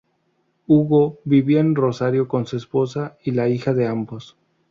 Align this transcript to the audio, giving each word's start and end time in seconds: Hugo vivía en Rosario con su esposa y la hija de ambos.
Hugo 0.65 1.19
vivía 1.25 1.59
en 1.59 1.75
Rosario 1.75 2.27
con 2.27 2.47
su 2.47 2.57
esposa 2.57 3.19
y 3.23 3.33
la 3.33 3.49
hija 3.49 3.71
de 3.75 3.85
ambos. 3.85 4.35